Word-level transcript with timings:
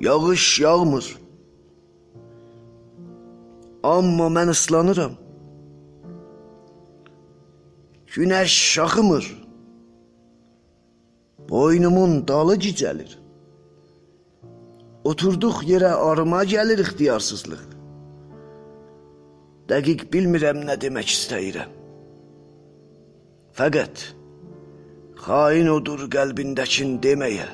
Yağış 0.00 0.60
yağmır. 0.60 1.18
Amma 3.82 4.26
mən 4.36 4.50
ıslanıram. 4.50 5.12
Günəş 8.14 8.52
şaxımır. 8.72 9.24
Boynumun 11.48 12.28
dalı 12.28 12.56
gicəlir. 12.56 13.18
Oturduq 15.04 15.62
yerə 15.70 15.92
arıma 16.08 16.44
gəlir 16.44 16.80
ixtiyarsızlıq. 16.84 17.77
Dəqiq 19.68 20.06
bilmirəm 20.12 20.62
nə 20.64 20.78
demək 20.80 21.10
istəyirəm. 21.12 21.74
Fəqət 23.58 24.04
xain 25.24 25.68
odur 25.68 26.06
qəlbindəkin 26.14 26.94
deməyə. 27.04 27.48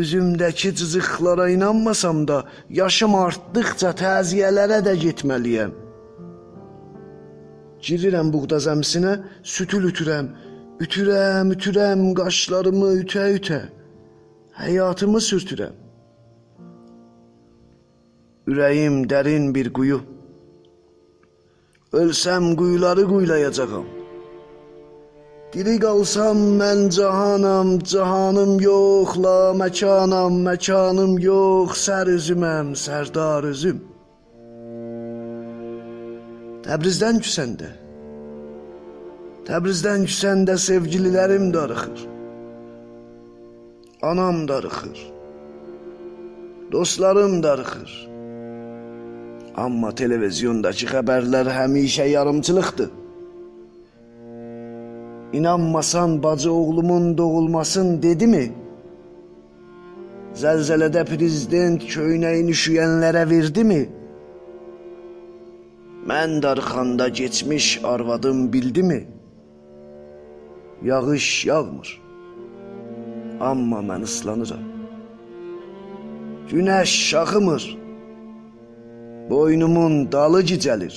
Üzümdəki 0.00 0.70
cızıqlara 0.78 1.48
inanmasam 1.54 2.24
da, 2.28 2.38
yaşım 2.80 3.14
artdıqca 3.14 3.90
təziyələrə 4.00 4.80
də 4.86 4.94
getməliyəm. 5.04 5.74
Girirəm 7.84 8.32
buğda 8.34 8.58
zəmisinə, 8.64 9.12
sütül 9.54 9.90
ütürəm, 9.90 10.32
ütürəm, 10.84 11.52
ütürəm, 11.54 12.02
qaşlarımı 12.18 12.90
ütə-ütə, 13.02 13.60
həyatımı 14.62 15.20
sürtürəm. 15.28 15.76
Ürəyim 18.50 19.04
dərin 19.10 19.52
bir 19.54 19.72
quyu. 19.76 20.00
Ölsəm 22.00 22.56
quyuları 22.58 23.04
quyulayacağam. 23.10 23.86
Diri 25.52 25.76
qalsam 25.84 26.38
mən 26.60 26.80
cahanam, 26.96 27.68
cahanım 27.90 28.52
yox, 28.68 29.10
la 29.24 29.38
məkanam, 29.62 30.34
məkanım 30.48 31.12
yox, 31.22 31.70
sər 31.86 32.10
üzüməm, 32.16 32.72
sərdar 32.84 33.46
üzüm. 33.52 33.78
Təbrizdən 36.66 37.20
küsəndə. 37.24 37.70
Təbrizdən 39.46 40.08
küsəndə 40.10 40.56
sevgililərim 40.68 41.52
darıxır. 41.54 42.08
Anam 44.10 44.48
darıxır. 44.48 44.98
Dostlarım 46.72 47.42
darıxır. 47.42 48.13
Amma 49.54 49.92
televizyondakı 49.94 50.86
xəbərlər 50.90 51.46
həmişə 51.54 52.08
yarımçılıqdır. 52.10 52.90
İnanmasan 55.32 56.22
bacı 56.22 56.52
oğlumun 56.52 57.18
doğulmasın 57.18 58.02
dedimi? 58.02 58.44
Zəlzələdə 60.34 61.04
prezident 61.06 61.86
köynəyin 61.86 62.50
üşüyənlərə 62.50 63.22
verdimi? 63.30 63.84
Mən 66.10 66.42
darxanda 66.42 67.12
keçmiş 67.12 67.80
arvadım 67.84 68.52
bildimi? 68.52 69.00
Yağış 70.82 71.46
yağmır. 71.46 72.02
Amma 73.40 73.78
mən 73.78 74.02
ıslanıram. 74.02 74.66
Günəş 76.50 76.90
şaxımır. 77.10 77.83
Boynumun 79.30 80.12
dalı 80.12 80.40
gicəlir. 80.50 80.96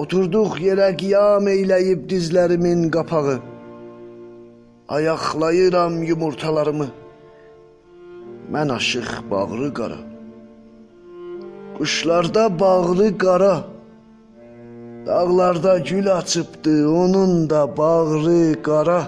Oturduq 0.00 0.54
yerə 0.66 0.88
qiyam 1.00 1.48
eyləyib 1.52 2.06
dizlərimin 2.10 2.86
qapağı. 2.94 3.34
Ayaqlayıram 4.96 6.02
yumurtalarımı. 6.10 6.88
Mən 8.52 8.72
aşıq 8.78 9.10
bağrı 9.30 9.68
qara. 9.78 10.00
Quşlarda 11.78 12.44
bağrı 12.60 13.18
qara. 13.18 13.56
Dağlarda 15.06 15.78
gül 15.78 16.16
açıbdı, 16.16 16.88
onun 16.88 17.50
da 17.50 17.76
bağrı 17.76 18.62
qara. 18.62 19.00